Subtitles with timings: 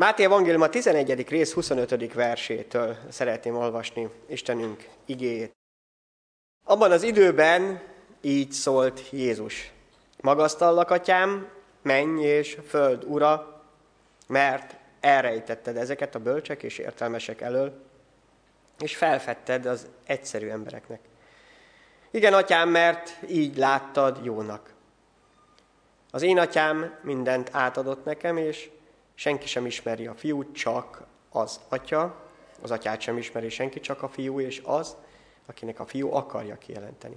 [0.00, 1.28] Máté Evangélium a 11.
[1.28, 2.12] rész 25.
[2.12, 5.52] versétől szeretném olvasni Istenünk igéjét.
[6.66, 7.82] Abban az időben
[8.20, 9.72] így szólt Jézus.
[10.20, 11.48] Magasztallak, atyám,
[11.82, 13.62] menj és föld ura,
[14.26, 17.82] mert elrejtetted ezeket a bölcsek és értelmesek elől,
[18.78, 21.00] és felfedted az egyszerű embereknek.
[22.10, 24.74] Igen, atyám, mert így láttad jónak.
[26.10, 28.70] Az én atyám mindent átadott nekem, és
[29.20, 32.16] senki sem ismeri a fiút, csak az atya,
[32.62, 34.96] az atyát sem ismeri senki, csak a fiú, és az,
[35.46, 37.16] akinek a fiú akarja kijelenteni.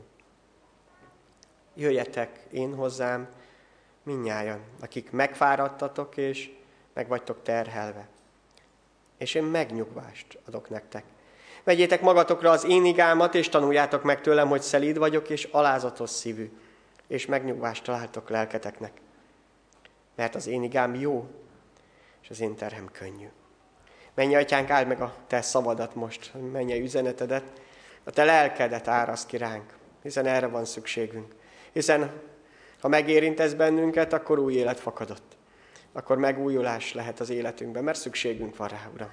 [1.74, 3.28] Jöjjetek én hozzám,
[4.04, 6.52] minnyájan, akik megfáradtatok, és
[6.94, 8.08] meg vagytok terhelve.
[9.18, 11.04] És én megnyugvást adok nektek.
[11.64, 16.52] Vegyétek magatokra az én igámat, és tanuljátok meg tőlem, hogy szelíd vagyok, és alázatos szívű,
[17.08, 19.02] és megnyugvást találtok lelketeknek.
[20.16, 21.43] Mert az én igám jó,
[22.24, 23.28] és az én terhem könnyű.
[24.16, 27.44] Menj, atyánk, áld meg a te szavadat most, menj üzenetedet,
[28.04, 31.36] a te lelkedet áraszt ki ránk, hiszen erre van szükségünk.
[31.72, 32.22] Hiszen
[32.84, 35.38] ha megérintesz bennünket, akkor új élet fakadott.
[35.92, 39.12] Akkor megújulás lehet az életünkben, mert szükségünk van rá, Uram.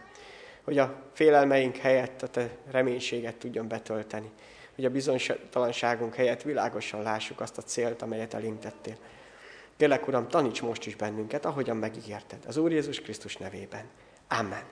[0.64, 4.30] Hogy a félelmeink helyett a te reménységet tudjon betölteni.
[4.74, 8.96] Hogy a bizonytalanságunk helyett világosan lássuk azt a célt, amelyet elintettél.
[9.80, 12.38] Kérlek, Uram, taníts most is bennünket, ahogyan megígérted.
[12.46, 13.84] Az Úr Jézus Krisztus nevében.
[14.28, 14.62] Amen.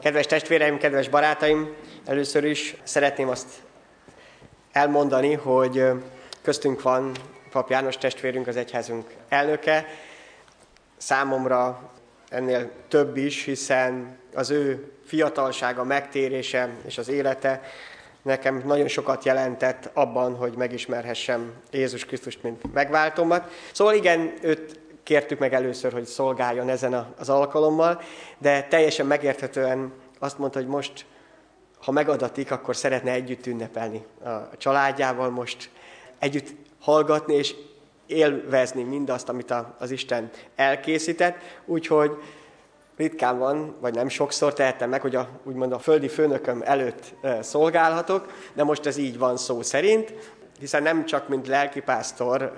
[0.00, 1.74] Kedves testvéreim, kedves barátaim,
[2.04, 3.62] először is szeretném azt
[4.72, 5.84] elmondani, hogy
[6.42, 7.12] köztünk van
[7.50, 9.86] Pap János testvérünk, az egyházunk elnöke.
[10.96, 11.92] Számomra
[12.28, 17.62] ennél több is, hiszen az ő fiatalsága, megtérése és az élete
[18.26, 23.50] nekem nagyon sokat jelentett abban, hogy megismerhessem Jézus Krisztust, mint megváltomat.
[23.72, 28.00] Szóval igen, őt kértük meg először, hogy szolgáljon ezen az alkalommal,
[28.38, 31.06] de teljesen megérthetően azt mondta, hogy most,
[31.84, 35.70] ha megadatik, akkor szeretne együtt ünnepelni a családjával, most
[36.18, 36.48] együtt
[36.80, 37.54] hallgatni és
[38.06, 41.36] élvezni mindazt, amit az Isten elkészített.
[41.64, 42.10] Úgyhogy
[42.96, 48.32] ritkán van, vagy nem sokszor tehetem meg, hogy a, úgymond a földi főnököm előtt szolgálhatok,
[48.54, 50.14] de most ez így van szó szerint,
[50.58, 52.52] hiszen nem csak mint lelkipásztor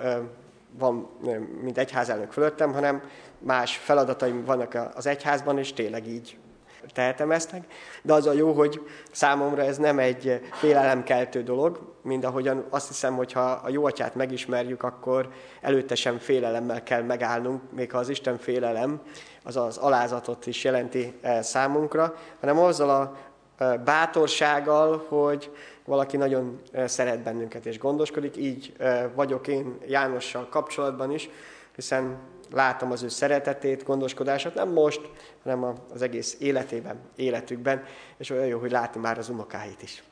[0.77, 1.09] van,
[1.61, 3.01] mint egyházelnök fölöttem, hanem
[3.39, 6.37] más feladataim vannak az egyházban, és tényleg így
[6.93, 7.67] tehetem ezt meg.
[8.01, 13.15] De az a jó, hogy számomra ez nem egy félelemkeltő dolog, mind ahogyan azt hiszem,
[13.15, 15.29] hogy ha a jó atyát megismerjük, akkor
[15.61, 19.01] előtte sem félelemmel kell megállnunk, még ha az Isten félelem
[19.43, 23.15] az az alázatot is jelenti eh, számunkra, hanem azzal a
[23.57, 25.51] eh, bátorsággal, hogy
[25.85, 28.37] valaki nagyon eh, szeret bennünket és gondoskodik.
[28.37, 28.73] Így
[29.15, 31.29] vagyok én Jánossal kapcsolatban is,
[31.75, 32.17] hiszen
[32.51, 35.01] látom az ő szeretetét, gondoskodását, nem most,
[35.43, 37.83] hanem az egész életében, életükben,
[38.17, 40.03] és olyan jó, hogy látni már az unokáit is.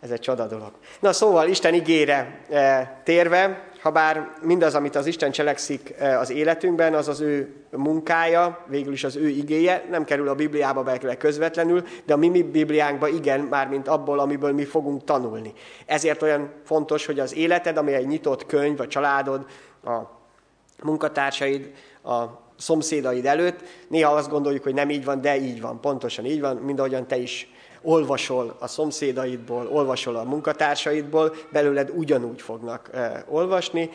[0.00, 0.72] Ez egy csoda dolog.
[1.00, 6.30] Na szóval Isten igére e, térve, ha bár mindaz, amit az Isten cselekszik e, az
[6.30, 11.16] életünkben, az az ő munkája, végül is az ő igéje, nem kerül a Bibliába be
[11.16, 15.52] közvetlenül, de a mi, mi Bibliánkba igen, mármint abból, amiből mi fogunk tanulni.
[15.86, 19.46] Ezért olyan fontos, hogy az életed, ami egy nyitott könyv, a családod,
[19.84, 20.16] a
[20.82, 21.72] munkatársaid,
[22.04, 26.40] a szomszédaid előtt, néha azt gondoljuk, hogy nem így van, de így van, pontosan így
[26.40, 27.50] van, mind ahogyan te is
[27.82, 33.90] olvasol a szomszédaidból, olvasol a munkatársaidból, belőled ugyanúgy fognak e, olvasni.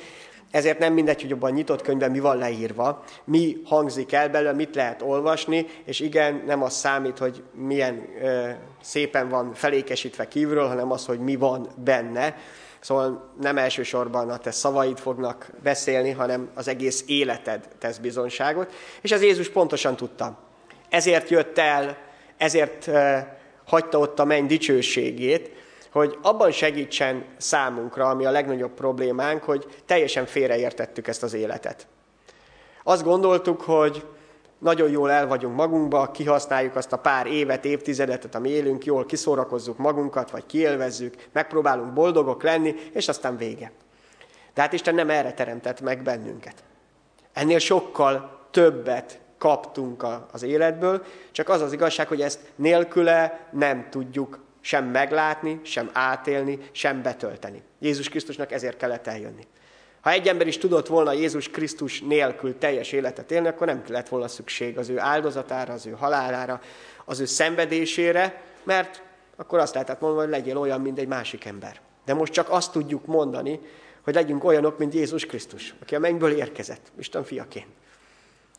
[0.52, 4.76] Ezért nem mindegy, hogy abban nyitott könyvben mi van leírva, mi hangzik el belőle, mit
[4.76, 10.92] lehet olvasni, és igen, nem az számít, hogy milyen e, szépen van felékesítve kívülről, hanem
[10.92, 12.38] az, hogy mi van benne.
[12.82, 18.74] Szóval nem elsősorban a te szavaid fognak beszélni, hanem az egész életed tesz bizonságot.
[19.02, 20.38] És ez Jézus pontosan tudta.
[20.90, 21.98] Ezért jött el,
[22.38, 22.90] ezért
[23.66, 25.52] hagyta ott a menny dicsőségét,
[25.92, 31.88] hogy abban segítsen számunkra, ami a legnagyobb problémánk, hogy teljesen félreértettük ezt az életet.
[32.84, 34.06] Azt gondoltuk, hogy
[34.62, 39.78] nagyon jól el vagyunk magunkba, kihasználjuk azt a pár évet, évtizedet, ami élünk, jól kiszórakozzuk
[39.78, 43.72] magunkat, vagy kiélvezzük, megpróbálunk boldogok lenni, és aztán vége.
[44.54, 46.64] De hát Isten nem erre teremtett meg bennünket.
[47.34, 54.40] Ennél sokkal többet kaptunk az életből, csak az az igazság, hogy ezt nélküle nem tudjuk
[54.60, 57.62] sem meglátni, sem átélni, sem betölteni.
[57.80, 59.48] Jézus Krisztusnak ezért kellett eljönni.
[60.02, 64.10] Ha egy ember is tudott volna Jézus Krisztus nélkül teljes életet élni, akkor nem lett
[64.10, 66.62] volna szükség az ő áldozatára, az ő halálára,
[67.06, 69.02] az ő szenvedésére, mert
[69.36, 71.80] akkor azt lehetett mondani, hogy legyél olyan, mint egy másik ember.
[72.06, 73.60] De most csak azt tudjuk mondani,
[74.02, 77.68] hogy legyünk olyanok, mint Jézus Krisztus, aki a mennyből érkezett, Isten fiaként.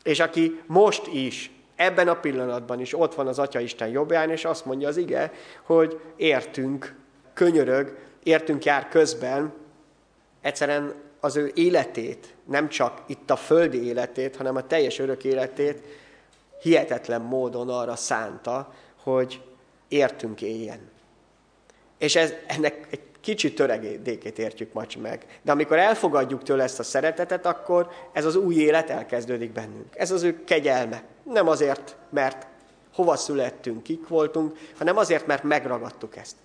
[0.03, 4.45] És aki most is, ebben a pillanatban is ott van az Atya Isten jobbján, és
[4.45, 5.31] azt mondja az ige,
[5.63, 6.95] hogy értünk,
[7.33, 9.53] könyörög, értünk jár közben,
[10.41, 15.83] egyszerűen az ő életét, nem csak itt a földi életét, hanem a teljes örök életét
[16.61, 18.73] hihetetlen módon arra szánta,
[19.03, 19.41] hogy
[19.87, 20.79] értünk éljen.
[21.97, 25.39] És ez, ennek egy kicsi töredékét értjük majd meg.
[25.41, 29.95] De amikor elfogadjuk tőle ezt a szeretetet, akkor ez az új élet elkezdődik bennünk.
[29.95, 31.03] Ez az ő kegyelme.
[31.23, 32.47] Nem azért, mert
[32.93, 36.35] hova születtünk, kik voltunk, hanem azért, mert megragadtuk ezt.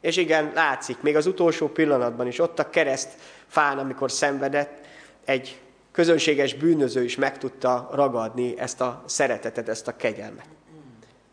[0.00, 3.08] És igen, látszik, még az utolsó pillanatban is, ott a kereszt
[3.46, 4.86] fán, amikor szenvedett,
[5.24, 5.60] egy
[5.92, 10.46] közönséges bűnöző is meg tudta ragadni ezt a szeretetet, ezt a kegyelmet.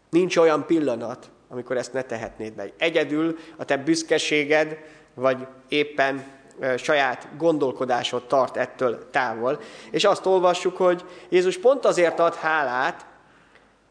[0.09, 2.73] Nincs olyan pillanat, amikor ezt ne tehetnéd meg.
[2.77, 4.77] Egyedül a te büszkeséged,
[5.13, 6.23] vagy éppen
[6.77, 9.59] saját gondolkodásod tart ettől távol.
[9.91, 13.06] És azt olvassuk, hogy Jézus pont azért ad hálát,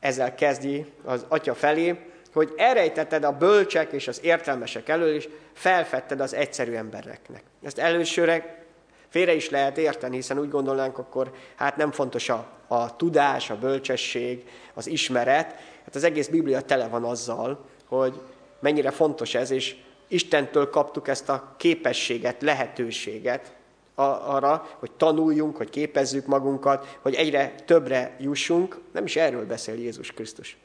[0.01, 6.21] ezzel kezdi az atya felé, hogy elrejtetted a bölcsek és az értelmesek elől, és felfedted
[6.21, 7.43] az egyszerű embereknek.
[7.63, 8.65] Ezt elősőre
[9.09, 13.59] félre is lehet érteni, hiszen úgy gondolnánk, akkor hát nem fontos a, a tudás, a
[13.59, 14.45] bölcsesség,
[14.75, 15.47] az ismeret.
[15.85, 18.21] Hát az egész Biblia tele van azzal, hogy
[18.61, 19.77] mennyire fontos ez, és
[20.09, 23.55] Istentől kaptuk ezt a képességet, lehetőséget
[23.95, 28.81] arra, hogy tanuljunk, hogy képezzük magunkat, hogy egyre többre jussunk.
[28.93, 30.57] Nem is erről beszél Jézus Krisztus,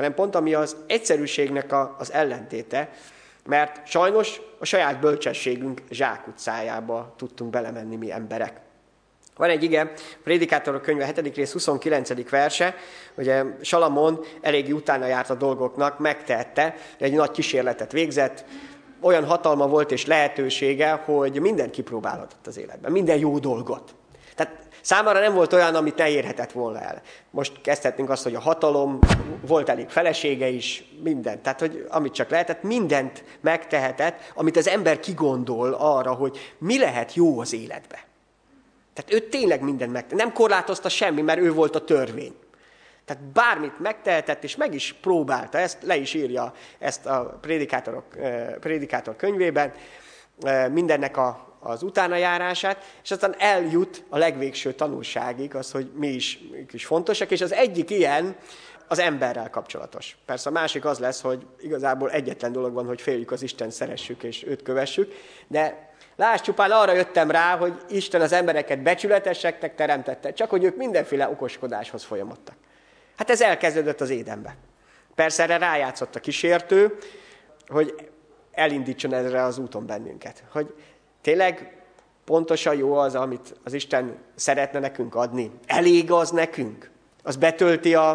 [0.00, 2.90] hanem pont ami az egyszerűségnek a, az ellentéte,
[3.46, 8.60] mert sajnos a saját bölcsességünk zsákutcájába tudtunk belemenni mi emberek.
[9.36, 9.92] Van egy ige,
[10.22, 11.36] Prédikátorok könyve 7.
[11.36, 12.30] rész 29.
[12.30, 12.74] verse,
[13.14, 18.44] ugye Salamon eléggé utána járt a dolgoknak, megtehette, egy nagy kísérletet végzett,
[19.00, 23.94] olyan hatalma volt és lehetősége, hogy mindent kipróbálhatott az életben, minden jó dolgot.
[24.90, 27.02] Számára nem volt olyan, amit ne érhetett volna el.
[27.30, 28.98] Most kezdhetnénk azt, hogy a hatalom,
[29.46, 31.42] volt elég felesége is, minden.
[31.42, 37.14] Tehát, hogy amit csak lehetett, mindent megtehetett, amit az ember kigondol arra, hogy mi lehet
[37.14, 38.04] jó az életbe.
[38.92, 40.18] Tehát ő tényleg mindent megtett.
[40.18, 42.34] Nem korlátozta semmi, mert ő volt a törvény.
[43.04, 48.04] Tehát bármit megtehetett, és meg is próbálta, ezt le is írja ezt a prédikátorok,
[48.60, 49.72] prédikátor könyvében,
[50.70, 56.64] mindennek a, az utánajárását, és aztán eljut a legvégső tanulságig, az, hogy mi is, mi
[56.72, 58.36] is fontosak, és az egyik ilyen
[58.88, 60.16] az emberrel kapcsolatos.
[60.26, 64.22] Persze a másik az lesz, hogy igazából egyetlen dolog van, hogy féljük az Isten, szeressük
[64.22, 65.12] és őt kövessük,
[65.48, 70.76] de Lásd, csupán arra jöttem rá, hogy Isten az embereket becsületeseknek teremtette, csak hogy ők
[70.76, 72.54] mindenféle okoskodáshoz folyamodtak.
[73.16, 74.56] Hát ez elkezdődött az édenbe.
[75.14, 76.98] Persze erre rájátszott a kísértő,
[77.68, 78.10] hogy
[78.52, 80.44] elindítson ezre az úton bennünket.
[80.52, 80.74] Hogy
[81.22, 81.76] tényleg
[82.24, 85.50] pontosan jó az, amit az Isten szeretne nekünk adni.
[85.66, 86.90] Elég az nekünk.
[87.22, 88.10] Az betölti a,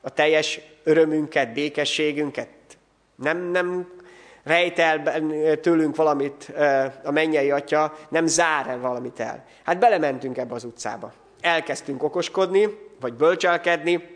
[0.00, 2.48] a teljes örömünket, békességünket.
[3.16, 3.92] Nem, nem
[4.42, 5.02] rejt el
[5.60, 6.52] tőlünk valamit
[7.04, 9.44] a mennyei atya, nem zár el valamit el.
[9.64, 11.12] Hát belementünk ebbe az utcába.
[11.40, 14.13] Elkezdtünk okoskodni, vagy bölcselkedni,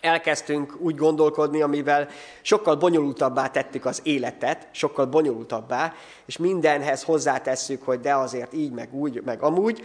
[0.00, 2.08] elkezdtünk úgy gondolkodni, amivel
[2.42, 5.94] sokkal bonyolultabbá tettük az életet, sokkal bonyolultabbá,
[6.26, 9.82] és mindenhez hozzátesszük, hogy de azért így, meg úgy, meg amúgy.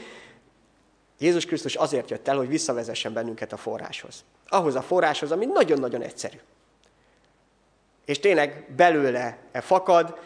[1.19, 4.24] Jézus Krisztus azért jött el, hogy visszavezessen bennünket a forráshoz.
[4.48, 6.38] Ahhoz a forráshoz, ami nagyon-nagyon egyszerű.
[8.05, 10.17] És tényleg belőle fakad,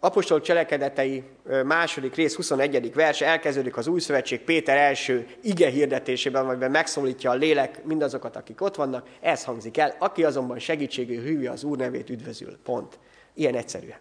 [0.00, 1.24] Apostol cselekedetei
[1.64, 2.94] második rész 21.
[2.94, 8.60] verse elkezdődik az új szövetség Péter első ige hirdetésében, amiben megszólítja a lélek mindazokat, akik
[8.60, 9.08] ott vannak.
[9.20, 12.58] Ez hangzik el, aki azonban segítségű hívja az Úr nevét üdvözül.
[12.62, 12.98] Pont.
[13.34, 13.98] Ilyen egyszerűen.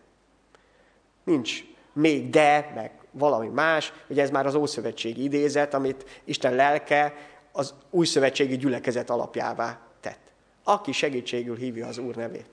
[1.24, 7.14] Nincs még de, meg valami más, ugye ez már az Ószövetségi idézet, amit Isten lelke
[7.52, 10.34] az új szövetségi gyülekezet alapjává tett.
[10.64, 12.50] Aki segítségül hívja az Úr nevét,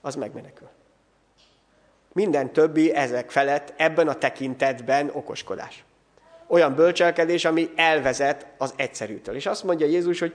[0.00, 0.68] az megmenekül.
[2.18, 5.84] Minden többi ezek felett ebben a tekintetben okoskodás.
[6.46, 9.34] Olyan bölcselkedés, ami elvezet az egyszerűtől.
[9.34, 10.32] És azt mondja Jézus, hogy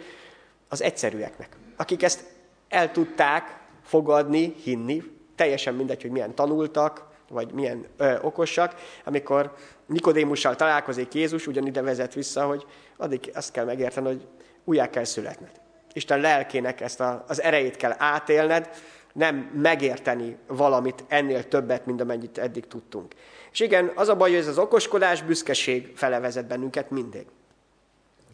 [0.69, 2.23] az egyszerűeknek, akik ezt
[2.69, 5.03] el tudták fogadni, hinni,
[5.35, 12.13] teljesen mindegy, hogy milyen tanultak, vagy milyen ö, okosak, amikor Nikodémussal találkozik Jézus, ugyanide vezet
[12.13, 12.65] vissza, hogy
[12.97, 14.27] addig azt kell megérteni, hogy
[14.63, 15.61] újjá kell születned.
[15.93, 18.69] Isten lelkének ezt a, az erejét kell átélned,
[19.13, 23.13] nem megérteni valamit ennél többet, mint amennyit eddig tudtunk.
[23.51, 27.25] És igen, az a baj, hogy ez az okoskodás, büszkeség fele vezet bennünket mindig.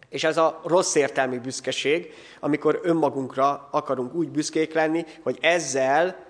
[0.09, 6.25] És ez a rossz értelmi büszkeség, amikor önmagunkra akarunk úgy büszkék lenni, hogy ezzel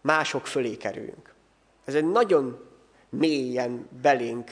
[0.00, 1.34] mások fölé kerüljünk.
[1.84, 2.58] Ez egy nagyon
[3.08, 4.50] mélyen belénk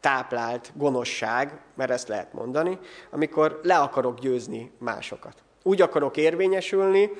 [0.00, 2.78] táplált gonoszság, mert ezt lehet mondani,
[3.10, 5.34] amikor le akarok győzni másokat.
[5.62, 7.10] Úgy akarok érvényesülni,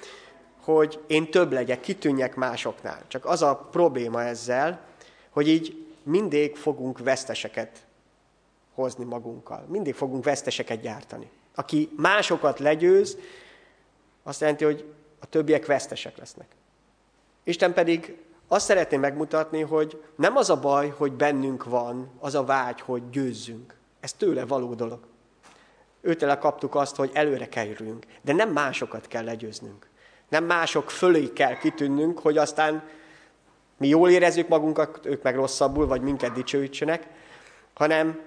[0.64, 3.02] hogy én több legyek, kitűnjek másoknál.
[3.09, 4.81] Csak az a probléma ezzel,
[5.31, 7.87] hogy így mindig fogunk veszteseket
[8.75, 9.64] hozni magunkkal.
[9.69, 11.31] Mindig fogunk veszteseket gyártani.
[11.54, 13.16] Aki másokat legyőz,
[14.23, 16.47] azt jelenti, hogy a többiek vesztesek lesznek.
[17.45, 18.16] Isten pedig
[18.49, 23.11] azt szeretné megmutatni, hogy nem az a baj, hogy bennünk van az a vágy, hogy
[23.11, 23.75] győzzünk.
[24.00, 25.00] Ez tőle való dolog.
[26.00, 29.90] Őtele kaptuk azt, hogy előre kerüljünk, de nem másokat kell legyőznünk.
[30.33, 32.89] Nem mások fölé kell kitűnnünk, hogy aztán
[33.77, 37.07] mi jól érezzük magunkat, ők meg rosszabbul, vagy minket dicsőítsenek,
[37.75, 38.21] hanem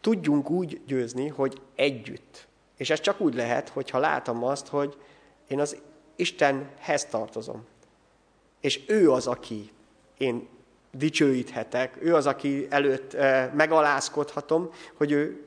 [0.00, 2.46] tudjunk úgy győzni, hogy együtt.
[2.76, 4.96] És ez csak úgy lehet, hogyha látom azt, hogy
[5.48, 5.76] én az
[6.16, 7.64] Istenhez tartozom.
[8.60, 9.70] És ő az, aki
[10.18, 10.48] én
[10.92, 13.16] dicsőíthetek, ő az, aki előtt
[13.54, 15.44] megalázkodhatom, hogy ő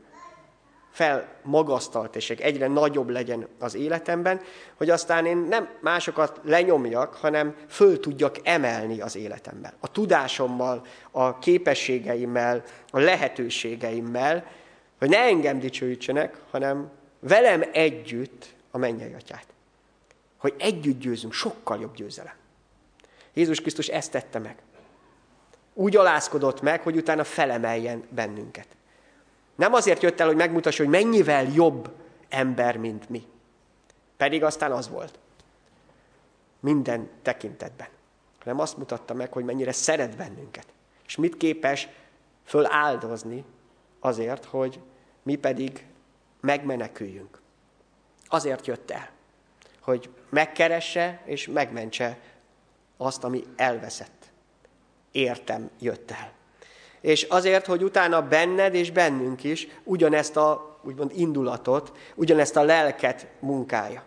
[0.95, 4.41] felmagasztalt, és egyre nagyobb legyen az életemben,
[4.75, 9.73] hogy aztán én nem másokat lenyomjak, hanem föl tudjak emelni az életemben.
[9.79, 14.45] A tudásommal, a képességeimmel, a lehetőségeimmel,
[14.99, 19.47] hogy ne engem dicsőítsenek, hanem velem együtt a mennyei atyát.
[20.37, 22.35] Hogy együtt győzünk, sokkal jobb győzelem.
[23.33, 24.55] Jézus Krisztus ezt tette meg.
[25.73, 28.67] Úgy alázkodott meg, hogy utána felemeljen bennünket.
[29.55, 31.91] Nem azért jött el, hogy megmutassa, hogy mennyivel jobb
[32.29, 33.27] ember, mint mi.
[34.17, 35.19] Pedig aztán az volt.
[36.59, 37.87] Minden tekintetben.
[38.39, 40.67] Hanem azt mutatta meg, hogy mennyire szeret bennünket.
[41.05, 41.87] És mit képes
[42.43, 43.43] föláldozni
[43.99, 44.79] azért, hogy
[45.23, 45.85] mi pedig
[46.41, 47.41] megmeneküljünk.
[48.27, 49.09] Azért jött el,
[49.79, 52.19] hogy megkeresse és megmentse
[52.97, 54.31] azt, ami elveszett.
[55.11, 56.31] Értem jött el.
[57.05, 63.27] És azért, hogy utána benned és bennünk is ugyanezt a úgymond indulatot, ugyanezt a lelket
[63.39, 64.03] munkája.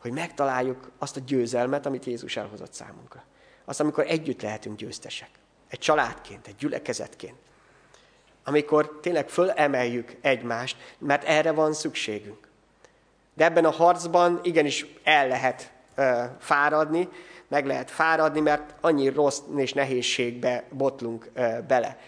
[0.00, 3.22] Hogy megtaláljuk azt a győzelmet, amit Jézus elhozott számunkra.
[3.64, 5.28] Azt, amikor együtt lehetünk győztesek.
[5.68, 7.36] Egy családként, egy gyülekezetként.
[8.44, 12.48] Amikor tényleg fölemeljük egymást, mert erre van szükségünk.
[13.34, 17.08] De ebben a harcban igenis el lehet ö, fáradni,
[17.48, 21.98] meg lehet fáradni, mert annyi rossz és nehézségbe botlunk ö, bele.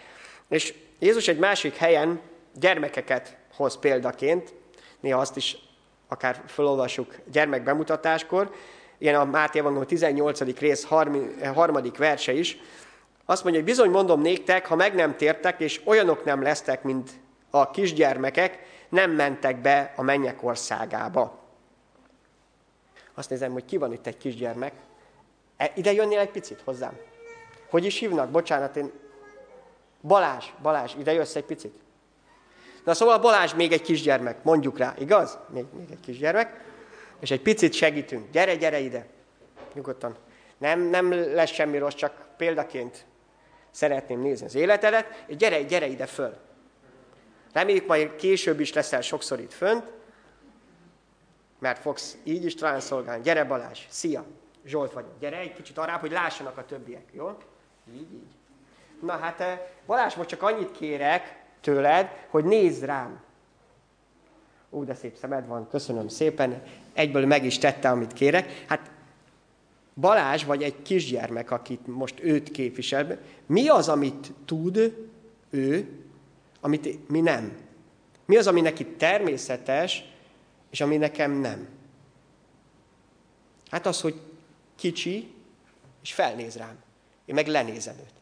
[0.49, 2.21] És Jézus egy másik helyen
[2.53, 4.53] gyermekeket hoz példaként,
[4.99, 5.57] néha azt is
[6.07, 8.51] akár felolvasjuk gyermekbemutatáskor,
[8.97, 10.59] ilyen a Máté Evangélium 18.
[10.59, 10.87] rész
[11.53, 12.57] harmadik verse is,
[13.25, 17.11] azt mondja, hogy bizony mondom néktek, ha meg nem tértek, és olyanok nem lesztek, mint
[17.49, 21.39] a kisgyermekek, nem mentek be a mennyek országába.
[23.13, 24.73] Azt nézem, hogy ki van itt egy kisgyermek.
[25.57, 26.97] E, ide jönnél egy picit hozzám?
[27.69, 28.29] Hogy is hívnak?
[28.29, 28.91] Bocsánat, én
[30.01, 31.73] Balázs, Balázs, ide jössz egy picit?
[32.83, 35.37] Na szóval Balázs még egy kisgyermek, mondjuk rá, igaz?
[35.49, 36.65] Még, még egy kisgyermek.
[37.19, 38.31] És egy picit segítünk.
[38.31, 39.07] Gyere, gyere ide.
[39.73, 40.15] Nyugodtan.
[40.57, 43.05] Nem, nem lesz semmi rossz, csak példaként
[43.71, 46.37] szeretném nézni az életedet, és gyere, gyere ide föl.
[47.53, 49.91] Reméljük majd később is leszel sokszor itt fönt,
[51.59, 53.23] mert fogsz így is talán szolgálni.
[53.23, 54.25] Gyere Balázs, szia,
[54.67, 55.19] Zsolt vagyok.
[55.19, 57.37] Gyere egy kicsit arra, hogy lássanak a többiek, jó?
[57.93, 58.35] Így, így.
[59.01, 63.19] Na hát eh, Balázs, most csak annyit kérek tőled, hogy nézd rám.
[64.71, 66.63] Ó, de szép szemed van, köszönöm szépen.
[66.93, 68.63] Egyből meg is tette, amit kérek.
[68.67, 68.91] Hát
[69.99, 75.07] Balázs vagy egy kisgyermek, akit most őt képvisel, mi az, amit tud
[75.49, 75.99] ő,
[76.61, 77.57] amit mi nem?
[78.25, 80.03] Mi az, ami neki természetes,
[80.69, 81.67] és ami nekem nem?
[83.69, 84.21] Hát az, hogy
[84.75, 85.33] kicsi,
[86.01, 86.75] és felnéz rám.
[87.25, 88.16] Én meg lenézem őt.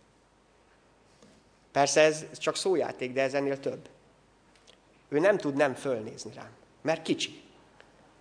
[1.75, 3.89] Persze ez csak szójáték, de ez ennél több.
[5.09, 6.49] Ő nem tud nem fölnézni rám,
[6.81, 7.41] mert kicsi.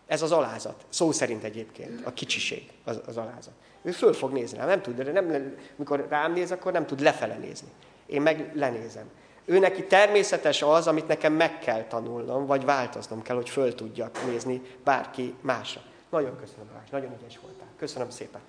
[0.07, 0.85] Ez az alázat.
[0.89, 3.53] Szó szerint egyébként a kicsiség az, az alázat.
[3.83, 7.01] Ő föl fog nézni rám, nem tud, de nem, mikor rám néz, akkor nem tud
[7.01, 7.69] lefele nézni.
[8.07, 9.11] Én meg lenézem.
[9.45, 14.27] Ő neki természetes az, amit nekem meg kell tanulnom, vagy változnom kell, hogy föl tudjak
[14.27, 15.83] nézni bárki másra.
[16.11, 17.69] Nagyon köszönöm, Balázs, nagyon ügyes voltál.
[17.79, 18.41] Köszönöm szépen.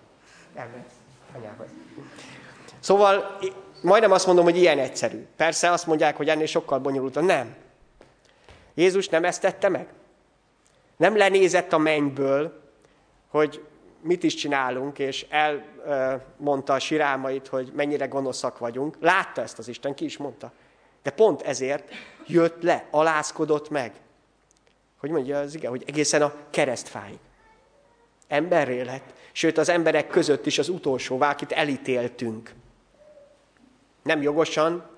[0.54, 0.94] Elmehetsz
[1.36, 1.68] anyához.
[2.86, 3.38] Szóval
[3.82, 5.26] majdnem azt mondom, hogy ilyen egyszerű.
[5.36, 7.24] Persze azt mondják, hogy ennél sokkal bonyolultabb.
[7.24, 7.56] Nem.
[8.74, 9.88] Jézus nem ezt tette meg?
[10.98, 12.62] Nem lenézett a mennyből,
[13.30, 13.64] hogy
[14.02, 18.98] mit is csinálunk, és elmondta a sirámait, hogy mennyire gonoszak vagyunk.
[19.00, 20.52] Látta ezt az Isten, ki is mondta.
[21.04, 21.94] De pont ezért
[22.28, 23.94] jött le, alázkodott meg.
[25.00, 27.20] Hogy mondja az igen, hogy egészen a keresztfáig.
[28.28, 32.54] Emberré lett, sőt az emberek között is az utolsó, akit elítéltünk.
[34.06, 34.90] Nem jogosan,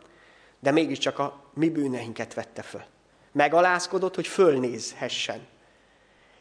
[0.60, 2.84] de mégiscsak a mi bűneinket vette föl.
[3.32, 5.48] Megalázkodott, hogy fölnézhessen.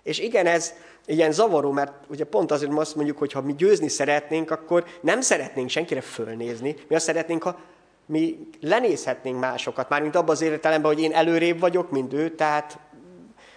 [0.02, 3.88] És igen, ez ilyen zavaró, mert ugye pont azért azt mondjuk, hogy ha mi győzni
[3.88, 7.58] szeretnénk, akkor nem szeretnénk senkire fölnézni, mi azt szeretnénk, ha
[8.06, 12.78] mi lenézhetnénk másokat, mármint abban az értelemben, hogy én előrébb vagyok, mint ő, tehát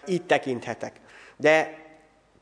[0.07, 0.99] így tekinthetek.
[1.37, 1.77] De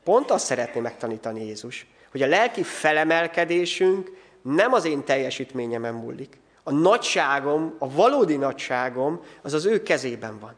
[0.04, 6.38] pont azt szeretné megtanítani Jézus, hogy a lelki felemelkedésünk nem az én teljesítményemen múlik.
[6.68, 10.54] A nagyságom, a valódi nagyságom, az az ő kezében van.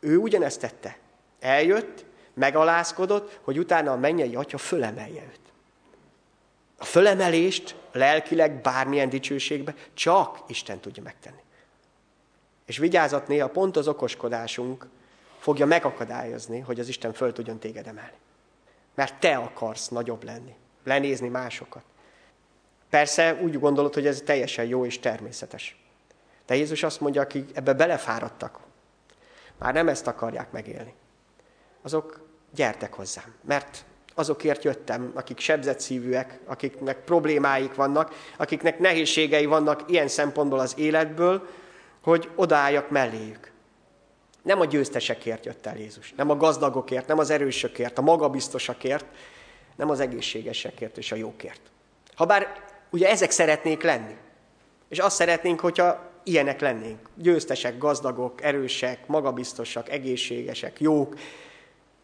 [0.00, 0.98] Ő ugyanezt tette.
[1.40, 2.04] Eljött,
[2.34, 5.40] megalázkodott, hogy utána a mennyei atya fölemelje őt.
[6.76, 11.42] A fölemelést lelkileg bármilyen dicsőségbe csak Isten tudja megtenni.
[12.66, 14.86] És vigyázat néha pont az okoskodásunk
[15.38, 18.18] fogja megakadályozni, hogy az Isten föl tudjon téged emelni.
[18.94, 20.54] Mert te akarsz nagyobb lenni,
[20.84, 21.82] lenézni másokat.
[22.90, 25.82] Persze úgy gondolod, hogy ez teljesen jó és természetes.
[26.46, 28.58] De Jézus azt mondja, akik ebbe belefáradtak,
[29.58, 30.94] már nem ezt akarják megélni.
[31.82, 32.20] Azok
[32.54, 40.08] gyertek hozzám, mert azokért jöttem, akik sebzett szívűek, akiknek problémáik vannak, akiknek nehézségei vannak ilyen
[40.08, 41.48] szempontból az életből,
[42.02, 43.52] hogy odaálljak melléjük.
[44.42, 49.06] Nem a győztesekért jött el Jézus, nem a gazdagokért, nem az erősökért, a magabiztosakért,
[49.76, 51.60] nem az egészségesekért és a jókért.
[52.14, 54.16] Habár ugye ezek szeretnék lenni.
[54.88, 57.08] És azt szeretnénk, hogyha ilyenek lennénk.
[57.14, 61.14] Győztesek, gazdagok, erősek, magabiztosak, egészségesek, jók.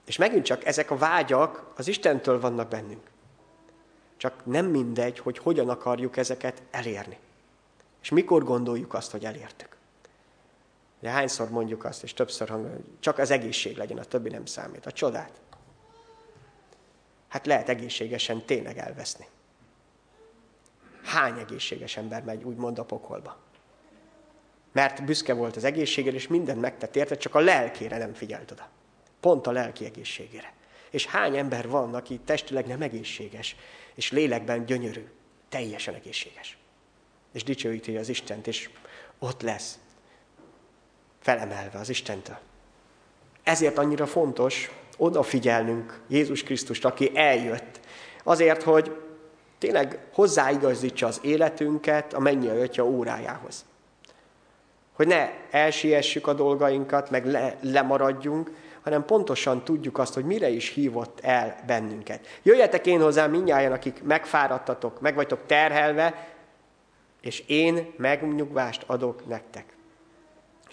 [0.06, 3.10] És megint csak ezek a vágyak az Istentől vannak bennünk.
[4.16, 7.18] Csak nem mindegy, hogy hogyan akarjuk ezeket elérni.
[8.02, 9.76] És mikor gondoljuk azt, hogy elértük.
[11.00, 14.46] De hányszor mondjuk azt, és többször hangoljuk, hogy csak az egészség legyen, a többi nem
[14.46, 14.86] számít.
[14.86, 15.40] A csodát.
[17.28, 19.26] Hát lehet egészségesen tényleg elveszni.
[21.04, 23.36] Hány egészséges ember megy úgymond a pokolba?
[24.72, 28.68] Mert büszke volt az egészségére, és mindent megtett érte, csak a lelkére nem figyelt oda.
[29.20, 30.52] Pont a lelki egészségére.
[30.90, 33.56] És hány ember van, aki testileg nem egészséges,
[33.94, 35.04] és lélekben gyönyörű,
[35.48, 36.58] teljesen egészséges.
[37.32, 38.70] És dicsőíti az Istent, és
[39.18, 39.78] ott lesz,
[41.20, 42.38] felemelve az Istentől.
[43.42, 47.80] Ezért annyira fontos odafigyelnünk Jézus Krisztust, aki eljött.
[48.22, 49.03] Azért, hogy
[49.64, 53.64] tényleg hozzáigazítsa az életünket a mennyi atya órájához.
[54.92, 58.50] Hogy ne elsiessük a dolgainkat, meg le, lemaradjunk,
[58.82, 62.26] hanem pontosan tudjuk azt, hogy mire is hívott el bennünket.
[62.42, 66.28] Jöjjetek én hozzám mindjárt, akik megfáradtatok, meg vagytok terhelve,
[67.20, 69.73] és én megnyugvást adok nektek.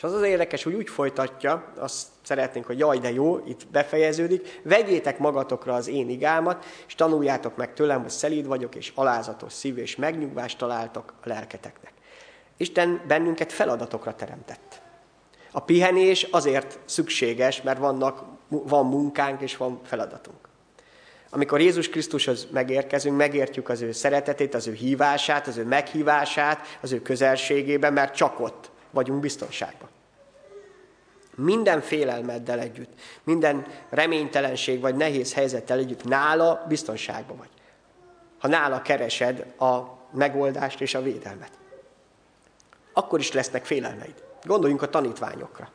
[0.01, 4.61] És az az érdekes, hogy úgy folytatja, azt szeretnénk, hogy jaj, de jó, itt befejeződik,
[4.63, 9.77] vegyétek magatokra az én igámat, és tanuljátok meg tőlem, hogy szelíd vagyok, és alázatos szív,
[9.77, 11.93] és megnyugvást találtok a lelketeknek.
[12.57, 14.81] Isten bennünket feladatokra teremtett.
[15.51, 20.49] A pihenés azért szükséges, mert vannak, van munkánk és van feladatunk.
[21.29, 26.91] Amikor Jézus Krisztushoz megérkezünk, megértjük az ő szeretetét, az ő hívását, az ő meghívását, az
[26.91, 29.90] ő közelségében, mert csak ott vagyunk biztonságban.
[31.35, 37.49] Minden félelmeddel együtt, minden reménytelenség vagy nehéz helyzettel együtt nála biztonságban vagy.
[38.39, 39.79] Ha nála keresed a
[40.11, 41.51] megoldást és a védelmet.
[42.93, 44.23] Akkor is lesznek félelmeid.
[44.43, 45.69] Gondoljunk a tanítványokra,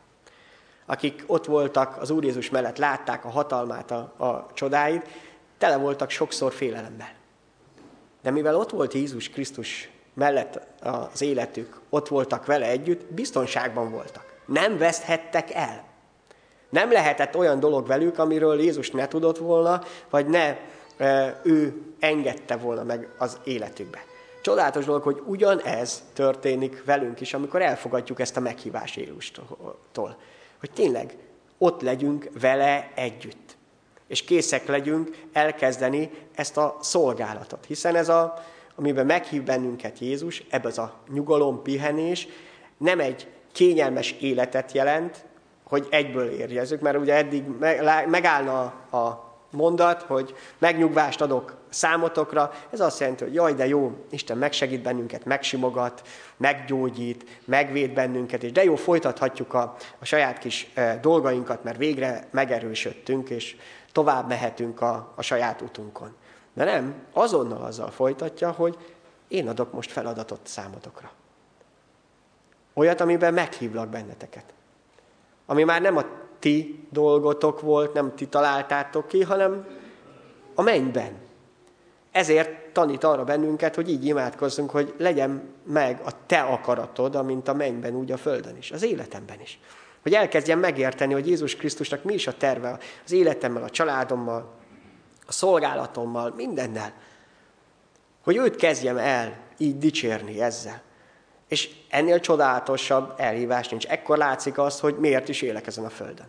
[0.87, 5.09] akik ott voltak az Úr Jézus mellett, látták a hatalmát, a, a csodáit,
[5.59, 7.15] tele voltak sokszor félelemmel.
[8.23, 14.26] De mivel ott volt Jézus Krisztus mellett az életük, ott voltak vele együtt, biztonságban voltak.
[14.47, 15.85] Nem veszthettek el.
[16.69, 20.57] Nem lehetett olyan dolog velük, amiről Jézus ne tudott volna, vagy ne
[20.97, 24.05] e, ő engedte volna meg az életükbe.
[24.41, 30.17] Csodálatos dolog, hogy ugyanez történik velünk is, amikor elfogadjuk ezt a meghívás Jézustól.
[30.61, 31.17] Hogy tényleg
[31.59, 33.57] ott legyünk vele együtt.
[34.07, 37.65] És készek legyünk elkezdeni ezt a szolgálatot.
[37.67, 42.29] Hiszen ez a, amiben meghív bennünket Jézus, ebbe az a nyugalom, pihenés,
[42.77, 45.25] nem egy kényelmes életet jelent,
[45.65, 47.45] hogy egyből érjezzük, mert ugye eddig
[48.07, 54.39] megállna a mondat, hogy megnyugvást adok számotokra, ez azt jelenti, hogy jaj, de jó, Isten
[54.39, 56.03] megsegít bennünket, megsimogat,
[56.37, 62.29] meggyógyít, megvéd bennünket, és de jó, folytathatjuk a, a saját kis e, dolgainkat, mert végre
[62.31, 63.57] megerősödtünk, és
[63.93, 66.15] tovább mehetünk a, a saját utunkon.
[66.55, 68.77] De nem, azonnal azzal folytatja, hogy
[69.29, 71.11] én adok most feladatot számotokra.
[72.79, 74.45] Olyat, amiben meghívlak benneteket.
[75.47, 76.05] Ami már nem a
[76.39, 79.67] ti dolgotok volt, nem ti találtátok ki, hanem
[80.55, 81.25] a mennyben.
[82.11, 87.55] ezért tanít arra bennünket, hogy így imádkozzunk, hogy legyen meg a te akaratod, amint a
[87.55, 89.61] mennyben, úgy a földön is, az életemben is.
[90.03, 94.55] Hogy elkezdjem megérteni, hogy Jézus Krisztusnak mi is a terve az életemmel, a családommal,
[95.27, 96.93] a szolgálatommal, mindennel.
[98.25, 100.83] Hogy őt kezdjem el így dicsérni ezzel.
[101.49, 103.87] És ennél csodálatosabb elhívás nincs.
[103.87, 106.27] Ekkor látszik az, hogy miért is élek ezen a földön.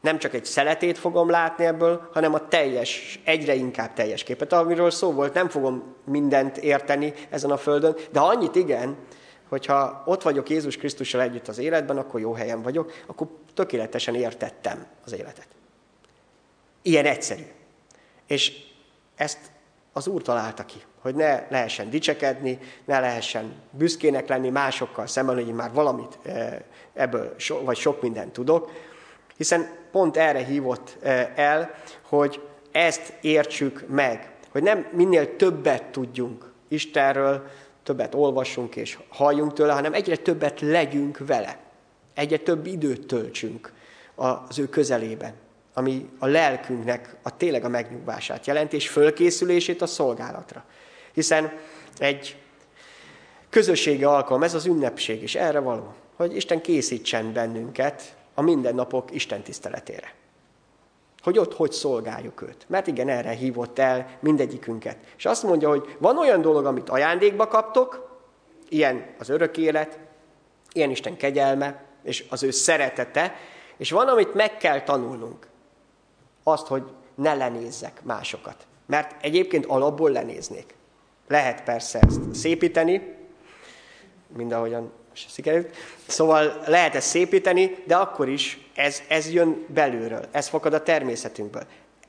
[0.00, 4.52] Nem csak egy szeletét fogom látni ebből, hanem a teljes, egyre inkább teljes képet.
[4.52, 8.96] Amiről szó volt, nem fogom mindent érteni ezen a földön, de annyit igen,
[9.48, 14.86] hogyha ott vagyok Jézus Krisztussal együtt az életben, akkor jó helyen vagyok, akkor tökéletesen értettem
[15.04, 15.46] az életet.
[16.82, 17.46] Ilyen egyszerű.
[18.26, 18.52] És
[19.16, 19.38] ezt
[19.92, 25.48] az Úr találta ki, hogy ne lehessen dicsekedni, ne lehessen büszkének lenni másokkal szemben, hogy
[25.48, 26.56] én már valamit eh,
[26.94, 27.34] ebből,
[27.64, 28.70] vagy sok mindent tudok,
[29.36, 32.40] hiszen pont erre hívott eh, el, hogy
[32.72, 37.46] ezt értsük meg, hogy nem minél többet tudjunk Istenről,
[37.82, 41.58] többet olvassunk és halljunk tőle, hanem egyre többet legyünk vele.
[42.14, 43.72] Egyre több időt töltsünk
[44.14, 45.32] az ő közelében,
[45.74, 50.64] ami a lelkünknek a tényleg a megnyugvását jelenti, és fölkészülését a szolgálatra.
[51.12, 51.52] Hiszen
[51.98, 52.36] egy
[53.50, 59.42] közösségi alkalom, ez az ünnepség is erre való, hogy Isten készítsen bennünket a mindennapok Isten
[59.42, 60.14] tiszteletére.
[61.22, 62.64] Hogy ott hogy szolgáljuk őt.
[62.68, 64.96] Mert igen, erre hívott el mindegyikünket.
[65.16, 68.18] És azt mondja, hogy van olyan dolog, amit ajándékba kaptok,
[68.68, 69.98] ilyen az örök élet,
[70.72, 73.34] ilyen Isten kegyelme, és az ő szeretete,
[73.76, 75.46] és van, amit meg kell tanulnunk.
[76.42, 76.82] Azt, hogy
[77.14, 78.66] ne lenézzek másokat.
[78.86, 80.74] Mert egyébként alapból lenéznék.
[81.32, 83.16] Lehet persze ezt szépíteni,
[84.36, 85.76] mindahogyan sikerült.
[86.06, 91.62] Szóval lehet ezt szépíteni, de akkor is ez, ez jön belülről, ez fakad a természetünkből.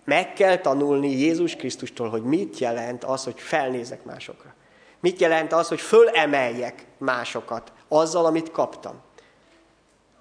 [0.04, 4.54] Meg kell tanulni Jézus Krisztustól, hogy mit jelent az, hogy felnézek másokra.
[5.00, 9.02] Mit jelent az, hogy fölemeljek másokat azzal, amit kaptam.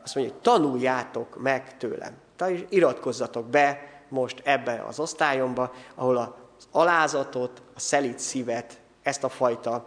[0.02, 2.14] Azt mondja, hogy tanuljátok meg tőlem.
[2.36, 9.28] Tehát iratkozzatok be most ebben az osztályomba, ahol az alázatot, a szelít szívet, ezt a
[9.28, 9.86] fajta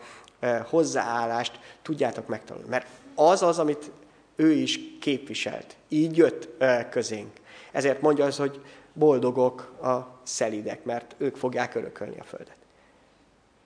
[0.70, 2.70] hozzáállást tudjátok megtanulni.
[2.70, 3.92] Mert az az, amit
[4.36, 5.76] ő is képviselt.
[5.88, 7.32] Így jött közénk.
[7.72, 8.62] Ezért mondja az, hogy
[8.94, 12.58] boldogok a szelidek, mert ők fogják örökölni a földet.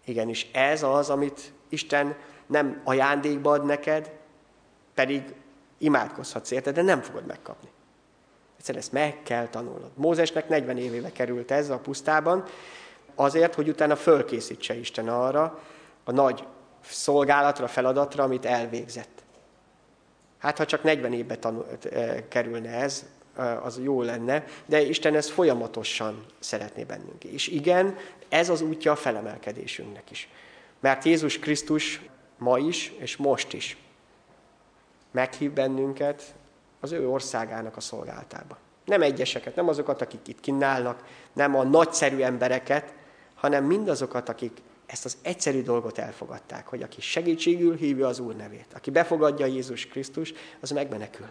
[0.06, 2.16] Igenis, ez az, amit Isten
[2.48, 4.12] nem ajándékba ad neked,
[4.94, 5.34] pedig
[5.78, 7.70] imádkozhatsz érte, de nem fogod megkapni.
[8.58, 9.92] Egyszerűen ezt meg kell tanulnod.
[9.96, 12.44] Mózesnek 40 évébe került ez a pusztában,
[13.20, 15.60] azért, hogy utána fölkészítse Isten arra
[16.04, 16.44] a nagy
[16.82, 19.24] szolgálatra, feladatra, amit elvégzett.
[20.38, 21.66] Hát, ha csak 40 évbe tanul,
[22.28, 23.06] kerülne ez,
[23.64, 27.24] az jó lenne, de Isten ezt folyamatosan szeretné bennünk.
[27.24, 27.98] És igen,
[28.30, 30.30] ez az útja a felemelkedésünknek is.
[30.80, 32.02] Mert Jézus Krisztus
[32.38, 33.78] ma is, és most is
[35.12, 36.24] meghív bennünket
[36.80, 38.58] az ő országának a szolgáltába.
[38.86, 41.04] Nem egyeseket, nem azokat, akik itt kinnálnak,
[41.34, 42.94] nem a nagyszerű embereket,
[43.40, 48.74] hanem mindazokat, akik ezt az egyszerű dolgot elfogadták, hogy aki segítségül hívja az Úr nevét,
[48.74, 51.28] aki befogadja Jézus Krisztus, az megmenekül.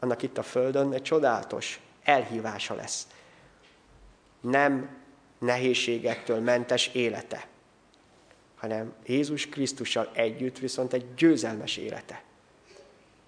[0.00, 3.06] Annak itt a Földön egy csodálatos elhívása lesz.
[4.40, 4.96] Nem
[5.38, 7.46] nehézségektől mentes élete,
[8.56, 12.22] hanem Jézus Krisztussal együtt viszont egy győzelmes élete.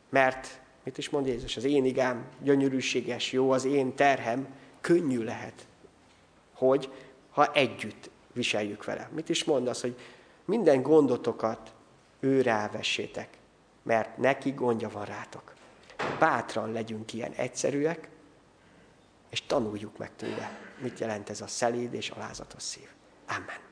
[0.08, 4.46] Mert, mit is mond Jézus, az én igám gyönyörűséges, jó, az én terhem
[4.80, 5.66] könnyű lehet.
[6.52, 6.90] Hogy?
[7.32, 9.08] Ha együtt viseljük vele.
[9.12, 9.98] Mit is mondasz, hogy
[10.44, 11.72] minden gondotokat
[12.20, 13.28] ő rávessétek,
[13.82, 15.54] mert neki gondja van rátok.
[16.18, 18.08] Bátran legyünk ilyen egyszerűek,
[19.30, 22.88] és tanuljuk meg tőle, mit jelent ez a szeléd és alázatos szív.
[23.28, 23.71] Amen.